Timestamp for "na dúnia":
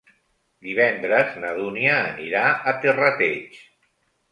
1.43-1.99